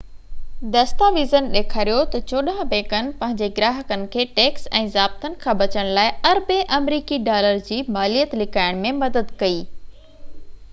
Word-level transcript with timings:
دستاويزن 0.75 1.49
ڏيکاريو 1.55 1.97
تہ 2.15 2.21
چوڏانهن 2.31 2.71
بئنڪن 2.71 3.11
پنهنجي 3.19 3.49
گراهڪن 3.59 4.07
کي 4.15 4.25
ٽيڪس 4.41 4.65
۽ 4.81 4.89
ضابطن 4.97 5.37
کان 5.45 5.61
بچڻ 5.61 5.93
لاءِ 5.99 6.17
اربين 6.33 6.75
آمريڪي 6.81 7.23
ڊالر 7.31 7.63
جي 7.71 7.81
ماليت 7.99 8.37
لڪائڻ 8.45 8.85
۾ 8.91 8.99
مدد 9.07 9.33
ڪئي 9.45 9.65